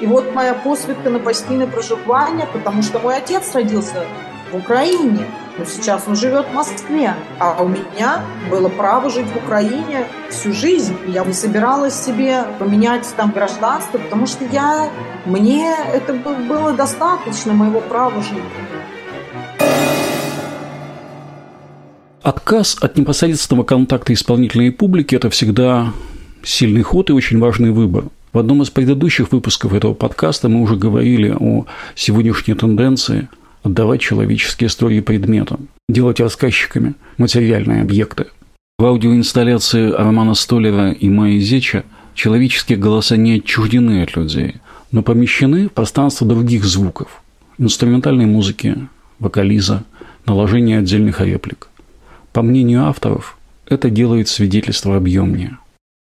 И 0.00 0.06
вот 0.06 0.34
моя 0.34 0.54
посвідка 0.54 1.10
на 1.10 1.18
постійне 1.18 1.66
проживание, 1.66 2.46
потому 2.52 2.82
что 2.82 2.98
мой 2.98 3.16
отец 3.16 3.54
родился 3.54 4.04
в 4.52 4.56
Украине, 4.56 5.26
но 5.58 5.64
сейчас 5.64 6.04
он 6.06 6.14
живет 6.14 6.46
в 6.46 6.54
Москве. 6.54 7.14
А 7.38 7.62
у 7.62 7.68
меня 7.68 8.22
было 8.50 8.68
право 8.68 9.10
жить 9.10 9.26
в 9.26 9.36
Украине 9.36 10.06
всю 10.30 10.52
жизнь. 10.52 10.96
И 11.06 11.10
я 11.10 11.24
не 11.24 11.32
собиралась 11.32 11.94
себе 11.94 12.44
поменять 12.58 13.06
там 13.16 13.30
гражданство, 13.30 13.98
потому 13.98 14.26
что 14.26 14.44
я, 14.44 14.90
мне 15.24 15.74
это 15.92 16.12
было 16.14 16.72
достаточно 16.72 17.52
моего 17.52 17.80
права 17.80 18.22
жить. 18.22 18.42
Отказ 22.22 22.76
от 22.80 22.96
непосредственного 22.96 23.64
контакта 23.64 24.12
исполнительной 24.12 24.70
публики– 24.70 25.14
это 25.16 25.28
всегда 25.30 25.92
сильный 26.44 26.82
ход 26.82 27.10
и 27.10 27.12
очень 27.12 27.38
важный 27.40 27.70
выбор. 27.70 28.04
В 28.32 28.38
одном 28.38 28.62
из 28.62 28.70
предыдущих 28.70 29.32
выпусков 29.32 29.74
этого 29.74 29.92
подкаста 29.92 30.48
мы 30.48 30.62
уже 30.62 30.76
говорили 30.76 31.36
о 31.38 31.66
сегодняшней 31.94 32.54
тенденции 32.54 33.28
отдавать 33.62 34.00
человеческие 34.00 34.68
истории 34.68 35.00
предметам, 35.00 35.68
делать 35.88 36.20
рассказчиками 36.20 36.94
материальные 37.18 37.82
объекты. 37.82 38.26
В 38.78 38.84
аудиоинсталляции 38.84 39.90
Романа 39.90 40.34
Столера 40.34 40.90
и 40.90 41.08
Майи 41.08 41.38
Зеча 41.38 41.84
человеческие 42.14 42.78
голоса 42.78 43.16
не 43.16 43.34
отчуждены 43.34 44.02
от 44.02 44.16
людей, 44.16 44.56
но 44.90 45.02
помещены 45.02 45.68
в 45.68 45.72
пространство 45.72 46.26
других 46.26 46.64
звуков– 46.64 47.22
инструментальной 47.58 48.26
музыки, 48.26 48.88
вокализа, 49.18 49.84
наложения 50.26 50.78
отдельных 50.78 51.20
реплик. 51.20 51.68
По 52.32 52.42
мнению 52.42 52.84
авторов, 52.86 53.38
это 53.66 53.90
делает 53.90 54.28
свидетельство 54.28 54.96
объемнее. 54.96 55.58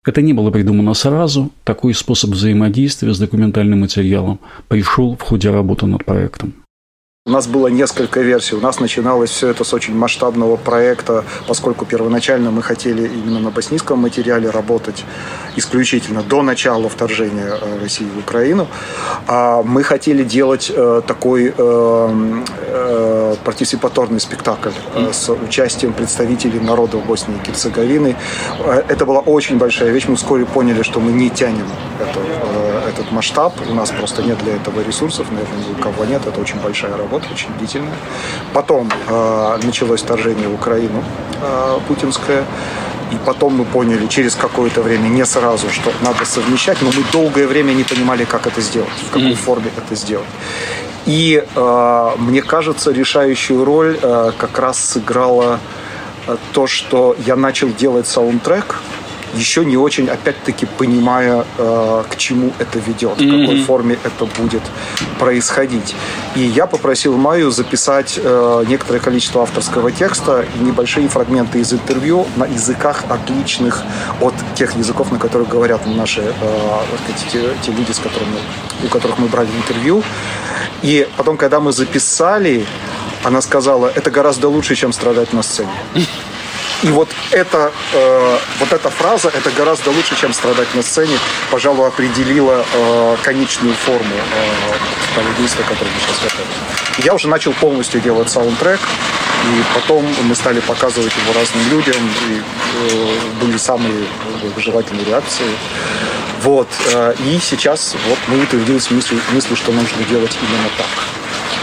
Это 0.05 0.23
не 0.23 0.33
было 0.33 0.51
придумано 0.51 0.95
сразу, 0.95 1.51
такой 1.65 1.95
способ 1.95 2.31
взаимодействия 2.31 3.13
с 3.13 3.19
документальным 3.19 3.81
материалом 3.81 4.39
пришел 4.69 5.17
в 5.17 5.23
ходе 5.23 5.51
работы 5.51 5.87
над 5.87 6.05
проектом. 6.05 6.55
У 7.29 7.33
нас 7.33 7.49
было 7.49 7.67
несколько 7.67 8.21
версий. 8.21 8.55
У 8.55 8.61
нас 8.61 8.79
начиналось 8.79 9.31
все 9.31 9.49
это 9.49 9.65
с 9.65 9.75
очень 9.75 9.97
масштабного 9.97 10.55
проекта, 10.55 11.25
поскольку 11.49 11.85
первоначально 11.85 12.53
мы 12.53 12.63
хотели 12.63 13.09
именно 13.09 13.41
на 13.41 13.51
боснийском 13.51 13.99
материале 13.99 14.49
работать 14.49 15.05
исключительно 15.57 16.23
до 16.23 16.43
начала 16.43 16.89
вторжения 16.89 17.59
э, 17.61 17.81
России 17.83 18.07
в 18.15 18.19
Украину. 18.21 18.69
А 19.27 19.65
мы 19.65 19.83
хотели 19.83 20.23
делать 20.23 20.71
э, 20.73 21.03
такой 21.05 21.53
э, 21.59 23.35
партисипаторный 23.45 24.21
спектакль 24.21 24.71
с 25.13 25.29
участием 25.29 25.95
представителей 25.95 26.61
народов 26.61 27.05
Боснии 27.07 27.41
и 27.43 27.47
Герцеговины. 27.49 28.15
Это 28.87 29.05
была 29.05 29.19
очень 29.19 29.59
большая 29.59 29.91
вещь. 29.91 30.05
Мы 30.07 30.15
вскоре 30.15 30.47
поняли, 30.47 30.83
что 30.83 31.01
мы 31.01 31.11
не 31.11 31.29
тянем 31.31 31.67
это, 31.99 32.21
этот 32.89 33.11
масштаб. 33.11 33.53
У 33.69 33.75
нас 33.75 33.91
просто 33.91 34.23
нет 34.23 34.39
для 34.45 34.55
этого 34.55 34.81
ресурсов, 34.81 35.27
наверное, 35.33 35.59
ни 35.69 35.73
у 35.73 35.83
кого 35.83 36.05
нет. 36.05 36.25
Это 36.25 36.41
очень 36.41 36.61
большая 36.61 36.97
работа 36.97 37.16
работа, 37.17 37.33
очень 37.33 37.49
длительная. 37.59 37.97
Потом 38.53 38.89
э, 39.09 39.59
началось 39.63 40.03
вторжение 40.03 40.49
в 40.49 40.55
Украину 40.55 41.03
э, 41.43 41.79
путинское. 41.89 42.45
И 43.13 43.17
потом 43.25 43.55
мы 43.55 43.65
поняли 43.65 44.07
через 44.09 44.35
какое-то 44.35 44.83
время, 44.83 45.09
не 45.09 45.25
сразу, 45.25 45.71
что 45.71 45.93
надо 46.03 46.25
совмещать, 46.25 46.83
но 46.83 46.89
мы 46.89 47.05
долгое 47.13 47.47
время 47.47 47.73
не 47.73 47.85
понимали, 47.85 48.25
как 48.25 48.47
это 48.49 48.61
сделать, 48.61 48.91
в 49.09 49.13
какой 49.13 49.35
форме 49.35 49.71
это 49.77 49.95
сделать. 49.95 50.27
И 51.07 51.45
э, 51.55 52.11
мне 52.19 52.43
кажется, 52.43 52.91
решающую 52.91 53.65
роль 53.65 53.97
э, 54.03 54.33
как 54.37 54.59
раз 54.59 54.79
сыграло 54.79 55.61
э, 56.27 56.37
то, 56.53 56.67
что 56.67 57.15
я 57.27 57.37
начал 57.37 57.69
делать 57.69 58.09
саундтрек 58.09 58.81
еще 59.35 59.65
не 59.65 59.77
очень, 59.77 60.09
опять-таки, 60.09 60.67
понимая, 60.67 61.45
э, 61.59 62.05
к 62.11 62.17
чему 62.17 62.53
это 62.59 62.79
ведет, 62.79 63.19
mm-hmm. 63.19 63.37
в 63.37 63.41
какой 63.41 63.63
форме 63.65 63.99
это 64.05 64.25
будет 64.25 64.63
происходить. 65.19 65.95
И 66.35 66.41
я 66.41 66.67
попросил 66.67 67.17
Майю 67.17 67.51
записать 67.51 68.19
э, 68.23 68.65
некоторое 68.69 69.01
количество 69.01 69.43
авторского 69.43 69.91
текста 69.93 70.45
и 70.55 70.65
небольшие 70.65 71.09
фрагменты 71.09 71.61
из 71.61 71.73
интервью 71.73 72.27
на 72.37 72.45
языках 72.45 73.05
отличных 73.09 73.83
от 74.21 74.35
тех 74.55 74.77
языков, 74.77 75.13
на 75.13 75.19
которых 75.19 75.49
говорят 75.49 75.87
наши 75.87 76.23
э, 76.23 76.33
те, 77.33 77.41
те 77.63 77.73
люди, 77.73 77.93
с 77.93 77.99
которыми, 77.99 78.39
у 78.85 78.89
которых 78.89 79.19
мы 79.19 79.29
брали 79.29 79.49
интервью. 79.57 80.03
И 80.83 81.09
потом, 81.17 81.37
когда 81.37 81.61
мы 81.61 81.73
записали, 81.73 82.65
она 83.25 83.41
сказала, 83.41 83.91
это 83.95 84.11
гораздо 84.11 84.49
лучше, 84.49 84.75
чем 84.75 84.93
страдать 84.93 85.33
на 85.33 85.43
сцене. 85.43 85.71
И 86.83 86.91
вот 86.91 87.09
эта, 87.31 87.73
э, 87.93 88.39
вот 88.61 88.73
эта 88.73 88.91
фраза, 88.91 89.29
это 89.29 89.51
гораздо 89.51 89.91
лучше, 89.91 90.15
чем 90.17 90.33
страдать 90.33 90.75
на 90.75 90.83
сцене, 90.83 91.19
пожалуй, 91.51 91.89
определила 91.89 92.65
э, 92.73 93.17
конечную 93.23 93.75
форму 93.75 94.15
э, 94.15 95.15
того 95.15 95.29
действия, 95.39 95.65
которое 95.65 95.91
мы 95.91 96.01
сейчас 96.01 96.23
готовим. 96.23 96.51
Я 96.99 97.15
уже 97.15 97.29
начал 97.29 97.53
полностью 97.55 98.01
делать 98.01 98.31
саундтрек, 98.31 98.81
и 98.81 99.63
потом 99.75 100.05
мы 100.25 100.35
стали 100.35 100.61
показывать 100.61 101.13
его 101.17 101.39
разным 101.39 101.71
людям, 101.71 102.11
и 102.29 102.43
э, 102.91 103.17
были 103.41 103.57
самые 103.57 104.07
желательные 104.59 105.07
реакции. 105.07 105.47
Вот. 106.43 106.69
Э, 106.93 107.15
и 107.25 107.39
сейчас 107.41 107.95
вот 108.09 108.19
мы 108.29 108.43
утвердились 108.43 108.91
мыслью, 108.91 109.21
мыслью, 109.33 109.57
что 109.57 109.73
нужно 109.73 110.05
делать 110.11 110.37
именно 110.43 110.69
так. 110.77 111.16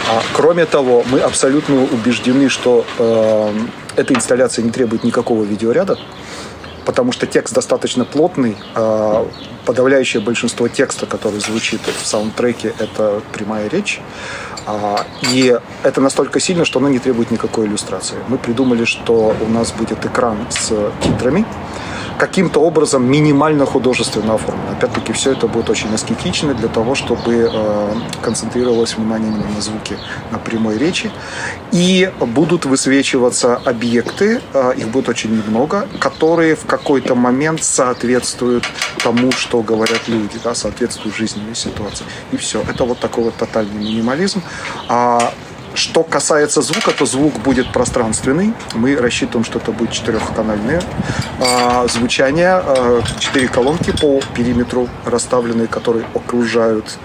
А, 0.09 0.21
кроме 0.33 0.65
того, 0.65 1.03
мы 1.09 1.19
абсолютно 1.19 1.83
убеждены, 1.83 2.49
что 2.49 2.85
э, 2.97 3.53
эта 3.95 4.13
инсталляция 4.13 4.63
не 4.63 4.71
требует 4.71 5.03
никакого 5.03 5.43
видеоряда, 5.43 5.97
потому 6.85 7.11
что 7.11 7.25
текст 7.25 7.53
достаточно 7.53 8.05
плотный. 8.05 8.57
Э, 8.75 9.25
подавляющее 9.65 10.21
большинство 10.21 10.67
текста, 10.67 11.05
который 11.05 11.39
звучит 11.39 11.79
в 11.81 12.05
саундтреке, 12.05 12.73
это 12.79 13.21
прямая 13.31 13.69
речь. 13.69 14.01
Э, 14.67 14.97
и 15.31 15.57
это 15.83 16.01
настолько 16.01 16.39
сильно, 16.39 16.65
что 16.65 16.79
оно 16.79 16.89
не 16.89 16.99
требует 16.99 17.31
никакой 17.31 17.67
иллюстрации. 17.67 18.17
Мы 18.27 18.37
придумали, 18.37 18.85
что 18.85 19.35
у 19.39 19.49
нас 19.49 19.71
будет 19.71 20.05
экран 20.05 20.37
с 20.49 20.71
титрами, 21.01 21.45
каким-то 22.17 22.59
образом 22.59 23.09
минимально 23.09 23.65
художественно 23.65 24.35
оформлено. 24.35 24.71
Опять-таки, 24.71 25.13
все 25.13 25.31
это 25.31 25.47
будет 25.47 25.69
очень 25.69 25.93
аскетично 25.93 26.53
для 26.53 26.67
того, 26.67 26.95
чтобы 26.95 27.49
э, 27.51 27.93
концентрировалось 28.21 28.95
внимание 28.95 29.29
именно 29.31 29.49
на 29.49 29.61
звуке, 29.61 29.97
на 30.31 30.39
прямой 30.39 30.77
речи. 30.77 31.11
И 31.71 32.11
будут 32.19 32.65
высвечиваться 32.65 33.55
объекты, 33.55 34.41
э, 34.53 34.73
их 34.77 34.89
будет 34.89 35.09
очень 35.09 35.31
немного, 35.31 35.87
которые 35.99 36.55
в 36.55 36.65
какой-то 36.65 37.15
момент 37.15 37.63
соответствуют 37.63 38.63
тому, 39.03 39.31
что 39.31 39.61
говорят 39.61 40.07
люди, 40.07 40.39
да, 40.43 40.55
соответствуют 40.55 41.15
жизненной 41.15 41.55
ситуации. 41.55 42.05
И 42.31 42.37
все. 42.37 42.61
Это 42.61 42.83
вот 42.83 42.99
такой 42.99 43.25
вот 43.25 43.35
тотальный 43.35 43.83
минимализм. 43.83 44.41
А 44.87 45.33
что 45.83 46.03
касается 46.03 46.61
звука, 46.61 46.91
то 46.97 47.05
звук 47.05 47.33
будет 47.43 47.71
пространственный. 47.73 48.53
Мы 48.73 48.95
рассчитываем, 48.95 49.43
что 49.43 49.59
это 49.59 49.73
будет 49.73 49.91
четырехканальное 49.91 50.81
а, 51.41 51.85
звучание. 51.87 52.53
А, 52.53 53.01
четыре 53.19 53.49
колонки 53.49 53.91
по 53.91 54.21
периметру 54.33 54.87
расставленные, 55.05 55.67
которые 55.67 56.05
окружают 56.15 56.97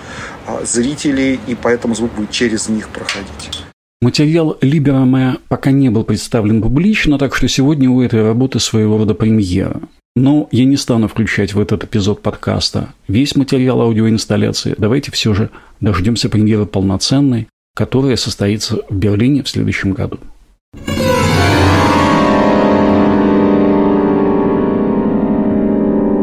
а, 0.46 0.64
зрителей, 0.64 1.40
и 1.48 1.56
поэтому 1.56 1.96
звук 1.96 2.12
будет 2.14 2.30
через 2.30 2.68
них 2.68 2.88
проходить. 2.88 3.64
Материал 4.00 4.56
Либераме 4.60 5.38
пока 5.48 5.72
не 5.72 5.88
был 5.88 6.04
представлен 6.04 6.62
публично, 6.62 7.18
так 7.18 7.34
что 7.34 7.48
сегодня 7.48 7.90
у 7.90 8.00
этой 8.00 8.22
работы 8.22 8.60
своего 8.60 8.96
рода 8.96 9.14
премьера. 9.14 9.80
Но 10.14 10.48
я 10.52 10.64
не 10.64 10.76
стану 10.76 11.08
включать 11.08 11.52
в 11.52 11.60
этот 11.60 11.82
эпизод 11.82 12.22
подкаста 12.22 12.94
весь 13.08 13.34
материал 13.34 13.80
аудиоинсталляции. 13.80 14.76
Давайте 14.78 15.10
все 15.10 15.34
же 15.34 15.50
дождемся 15.80 16.28
премьеры 16.28 16.66
полноценной, 16.66 17.48
которая 17.78 18.16
состоится 18.16 18.78
в 18.88 18.92
Берлине 18.92 19.44
в 19.44 19.48
следующем 19.48 19.92
году. 19.92 20.18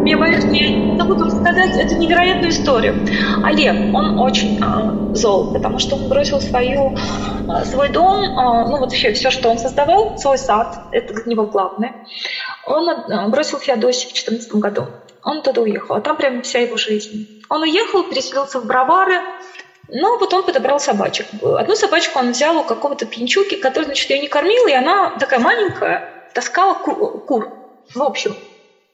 Я 0.05 0.17
боюсь, 0.17 0.43
я 0.51 0.69
не 0.69 1.01
буду 1.01 1.23
рассказать 1.23 1.77
эту 1.77 1.95
невероятную 1.95 2.51
историю. 2.51 2.95
Олег, 3.41 3.95
он 3.95 4.19
очень 4.19 4.61
э, 4.61 5.15
зол, 5.15 5.53
потому 5.53 5.79
что 5.79 5.95
он 5.95 6.09
бросил 6.09 6.41
свою, 6.41 6.93
э, 6.93 7.63
свой 7.63 7.87
дом, 7.87 8.21
э, 8.21 8.69
ну 8.69 8.77
вот 8.77 8.89
вообще 8.91 9.13
все, 9.13 9.31
что 9.31 9.49
он 9.49 9.57
создавал, 9.57 10.17
свой 10.17 10.37
сад, 10.37 10.77
это 10.91 11.13
для 11.13 11.23
него 11.23 11.45
главное. 11.45 12.05
Он 12.67 12.89
э, 12.89 13.29
бросил 13.29 13.59
Феодосию 13.59 14.09
в 14.09 14.13
2014 14.13 14.55
году. 14.55 14.87
Он 15.23 15.41
туда 15.41 15.61
уехал, 15.61 15.95
а 15.95 16.01
там 16.01 16.17
прям 16.17 16.41
вся 16.41 16.59
его 16.59 16.75
жизнь. 16.75 17.41
Он 17.47 17.61
уехал, 17.61 18.03
переселился 18.03 18.59
в 18.59 18.65
Бровары, 18.65 19.21
но 19.87 20.17
вот 20.17 20.33
он 20.33 20.43
подобрал 20.43 20.79
собачек. 20.79 21.27
Одну 21.41 21.75
собачку 21.75 22.19
он 22.19 22.31
взял 22.31 22.57
у 22.57 22.63
какого-то 22.63 23.05
пьянчуки, 23.05 23.55
который, 23.55 23.85
значит, 23.85 24.09
ее 24.09 24.19
не 24.19 24.27
кормил, 24.27 24.67
и 24.67 24.73
она 24.73 25.11
такая 25.19 25.39
маленькая, 25.39 26.29
таскала 26.33 26.73
ку- 26.73 27.19
кур. 27.19 27.49
В 27.93 28.01
общем, 28.01 28.35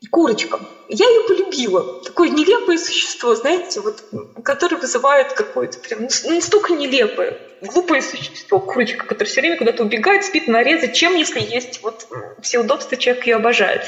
курочка. 0.10 0.60
Я 0.90 1.08
ее 1.08 1.22
полюбила. 1.28 2.02
Такое 2.04 2.30
нелепое 2.30 2.78
существо, 2.78 3.36
знаете, 3.36 3.80
вот, 3.80 4.04
которое 4.44 4.78
вызывает 4.78 5.32
какое-то 5.34 5.80
прям 5.80 6.02
ну, 6.02 6.36
настолько 6.36 6.74
нелепое, 6.74 7.38
глупое 7.62 8.02
существо, 8.02 8.60
курочка, 8.60 9.06
которая 9.06 9.32
все 9.32 9.42
время 9.42 9.58
куда-то 9.58 9.84
убегает, 9.84 10.26
спит 10.26 10.48
на 10.48 10.64
резе. 10.64 10.92
Чем, 10.92 11.16
если 11.16 11.40
есть 11.40 11.82
вот 11.82 12.08
все 12.42 12.60
удобства, 12.60 12.98
человек 12.98 13.26
ее 13.28 13.36
обожает. 13.36 13.84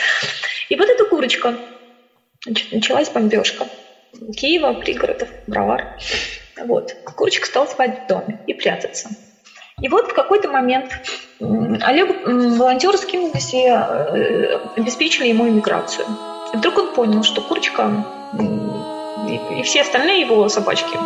И 0.70 0.76
вот 0.76 0.88
эта 0.88 1.04
курочка, 1.06 1.56
значит, 2.46 2.72
началась 2.72 3.10
бомбежка 3.10 3.68
Киева, 4.38 4.74
пригородов, 4.74 5.30
Бровар. 5.48 5.98
Вот. 6.66 6.96
Курочка 7.16 7.46
стала 7.46 7.66
спать 7.66 8.06
в 8.06 8.08
доме 8.08 8.40
и 8.48 8.54
прятаться. 8.54 9.10
И 9.82 9.90
вот 9.90 10.12
в 10.12 10.14
какой-то 10.14 10.50
момент 10.50 10.92
Олег 11.40 12.26
волонтеры 12.26 12.98
скинулись 12.98 13.54
и 13.54 13.66
э, 13.68 14.60
обеспечили 14.78 15.28
ему 15.28 15.48
иммиграцию. 15.48 16.06
И 16.54 16.58
вдруг 16.58 16.78
он 16.78 16.94
понял, 16.94 17.24
что 17.24 17.42
курочка 17.42 17.92
и 19.30 19.64
все 19.64 19.82
остальные 19.82 20.22
его 20.22 20.48
собачки 20.50 20.98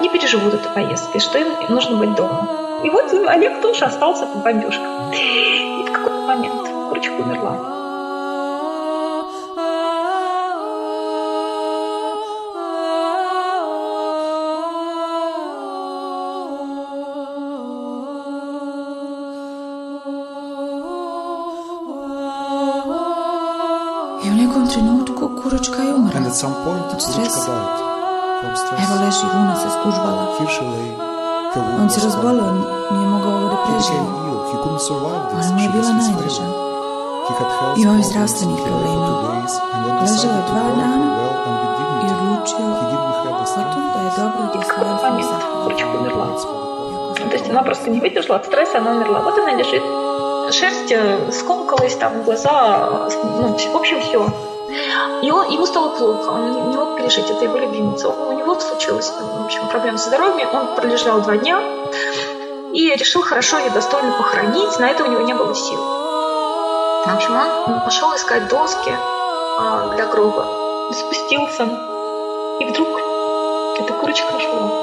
не 0.00 0.08
переживут 0.08 0.54
эту 0.54 0.68
поездку, 0.70 1.20
что 1.20 1.38
им 1.38 1.48
нужно 1.68 1.96
быть 1.96 2.14
дома. 2.14 2.80
И 2.82 2.90
вот 2.90 3.12
Олег 3.12 3.60
тоже 3.60 3.84
остался 3.84 4.26
под 4.26 4.42
бомбежкой. 4.42 4.86
И 5.14 5.84
в 5.86 5.92
какой-то 5.92 6.20
момент 6.22 6.68
курочка 6.88 7.12
умерла. 7.12 7.81
Stress. 27.06 27.36
Evo 28.82 28.94
leži, 29.04 29.26
Luna 29.34 29.56
se 29.56 29.68
skužvala. 29.76 30.24
On 31.82 31.90
se 31.90 32.00
razbolio, 32.04 32.52
nije 32.90 33.06
mogao 33.06 33.32
ovo 33.32 33.48
da 33.48 33.56
preživi. 33.66 34.06
Ali 35.34 35.52
mu 35.54 35.60
je 35.60 35.68
bila 35.68 35.92
najdraža. 35.92 36.42
favorite. 36.42 36.62
He 37.28 37.32
had 37.38 37.50
health 37.58 37.78
Imao 37.78 37.96
je 37.96 38.02
zdravstvenih 38.02 38.60
problema. 38.66 39.06
Ležao 40.00 40.32
je 40.36 40.42
dva 40.50 40.64
dana 40.78 41.08
I 42.02 42.08
odlučio 42.14 42.66
He 42.78 42.84
didn't 42.90 43.14
have 43.24 43.36
the 43.38 43.42
o 43.42 43.46
strength. 43.46 43.74
tom 43.74 43.84
da 43.94 44.00
je 44.00 44.10
dobro 44.16 44.42
курочка 45.62 45.88
умерла. 46.00 46.26
Jako 47.18 47.28
То 47.30 47.36
есть 47.36 47.50
она 47.50 47.62
просто 47.62 47.90
не 47.90 48.00
выдержала 48.00 48.36
от 48.36 48.46
стресса, 48.46 48.78
она 48.78 48.90
умерла. 48.90 49.20
Вот 49.20 49.38
она 49.38 49.52
лежит. 49.52 49.82
Шерсть 50.50 50.92
э, 50.92 51.30
скомкалась, 51.32 51.96
там 51.96 52.22
глаза, 52.22 52.88
ну, 53.24 53.56
в 53.72 53.76
общем, 53.76 54.00
все. 54.00 54.26
И 55.22 55.30
он, 55.30 55.48
ему 55.50 55.66
стало 55.66 55.90
плохо, 55.90 56.30
он 56.30 56.70
не, 56.70 56.76
мог 56.76 56.96
пережить, 56.96 57.30
это 57.30 57.44
его 57.44 57.58
любимица. 57.58 58.08
У 58.08 58.32
него 58.32 58.58
случилась, 58.58 59.12
ну, 59.20 59.42
в 59.42 59.44
общем, 59.44 59.68
проблема 59.68 59.98
со 59.98 60.08
здоровьем, 60.08 60.48
он 60.52 60.74
пролежал 60.74 61.20
два 61.20 61.36
дня 61.36 61.60
и 62.72 62.94
решил 62.94 63.22
хорошо 63.22 63.58
ее 63.58 63.70
достойно 63.70 64.12
похоронить, 64.12 64.78
на 64.78 64.90
это 64.90 65.04
у 65.04 65.06
него 65.08 65.22
не 65.22 65.34
было 65.34 65.54
сил. 65.54 65.78
В 65.78 67.14
общем, 67.14 67.36
он 67.66 67.80
пошел 67.80 68.14
искать 68.14 68.48
доски 68.48 68.92
а, 69.58 69.92
для 69.94 70.06
гроба, 70.06 70.46
спустился, 70.92 71.64
и 72.60 72.64
вдруг 72.64 72.88
эта 73.78 73.92
курочка 73.92 74.32
ушла. 74.36 74.81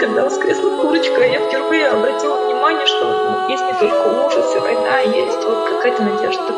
Когда 0.00 0.24
воскресла 0.24 0.70
курочка, 0.80 1.20
я 1.26 1.40
впервые 1.40 1.88
обратила 1.88 2.36
внимание, 2.46 2.86
что 2.86 3.04
ну, 3.04 3.48
есть 3.50 3.64
не 3.64 3.74
только 3.74 4.26
ужас 4.26 4.56
и 4.56 4.58
война, 4.58 5.00
есть 5.00 5.44
вот 5.44 5.68
какая-то 5.68 6.02
надежда. 6.02 6.52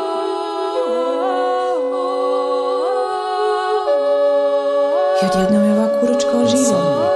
I 5.21 5.25
odjednom 5.25 5.63
je 5.65 5.73
ova 5.73 5.87
kuročka 5.99 6.31
And 6.31 6.43
oživjela. 6.43 6.79
suddenly, 6.79 7.09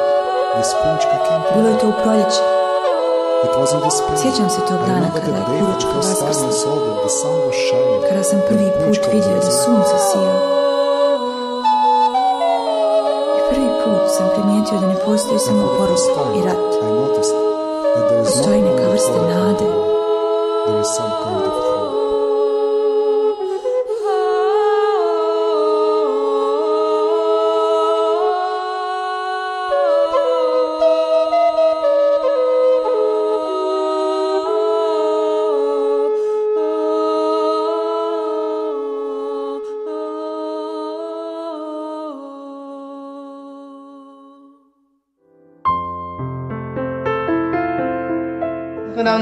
this 0.57 0.73
Kuročka 0.73 1.17
came 1.27 1.43
to 1.43 1.53
Bilo 1.55 1.67
je 1.67 1.73
life. 1.73 1.81
to 1.81 1.87
u 1.87 1.93
proljeće. 2.03 2.41
It 3.45 3.53
was 3.59 3.73
in 3.73 3.79
the 3.79 3.91
spring. 3.91 4.19
Sjećam 4.21 4.49
se 4.49 4.59
tog 4.69 4.79
dana 4.87 5.07
kada 5.15 5.37
je 5.37 5.43
was 7.47 7.51
shining. 7.51 8.01
Kada 8.09 8.23
sam 8.23 8.39
prvi 8.47 8.71
put 8.85 9.13
vidio 9.13 9.35
da 9.35 9.51
sunce. 9.51 10.46
primijetio 14.67 14.79
da 14.79 14.87
ne 14.87 15.05
postoji 15.05 15.39
samo 15.39 15.67
porost 15.77 16.09
i 16.35 16.41
rat. 16.45 16.57
Postoji 18.19 18.61
neka 18.61 18.89
vrsta 18.89 19.21
nade. 19.21 19.65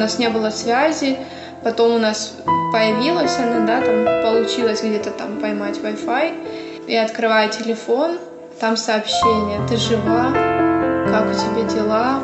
Нас 0.05 0.19
не 0.19 0.29
было 0.29 0.51
связи, 0.51 1.17
потом 1.63 1.95
у 1.95 1.97
нас 1.97 2.35
появилась 2.71 3.39
она, 3.39 3.65
да, 3.65 3.81
там 3.81 4.05
получилось 4.21 4.83
где-то 4.83 5.09
там 5.09 5.39
поймать 5.39 5.79
Wi-Fi. 5.79 6.85
И 6.87 6.95
открываю 6.95 7.49
телефон, 7.49 8.19
там 8.59 8.77
сообщение, 8.77 9.59
ты 9.67 9.77
жива, 9.77 10.31
как 11.09 11.25
у 11.27 11.33
тебя 11.33 11.67
дела, 11.73 12.23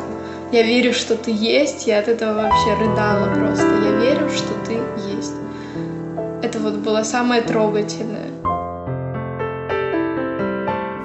я 0.52 0.62
верю, 0.62 0.92
что 0.94 1.16
ты 1.16 1.32
есть, 1.32 1.88
я 1.88 1.98
от 1.98 2.06
этого 2.06 2.42
вообще 2.42 2.74
рыдала 2.74 3.34
просто, 3.34 3.66
я 3.66 3.90
верю, 3.98 4.30
что 4.30 4.54
ты 4.64 4.74
есть. 5.16 5.34
Это 6.40 6.60
вот 6.60 6.74
было 6.74 7.02
самое 7.02 7.42
трогательное. 7.42 8.30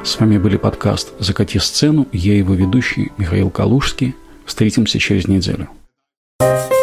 С 0.04 0.20
вами 0.20 0.38
были 0.38 0.58
подкаст 0.58 1.14
«Закати 1.18 1.58
сцену». 1.58 2.06
Я 2.12 2.38
его 2.38 2.54
ведущий 2.54 3.12
Михаил 3.18 3.50
Калужский. 3.50 4.16
Встретимся 4.46 5.00
через 5.00 5.28
неделю. 5.28 5.70
you. 6.40 6.77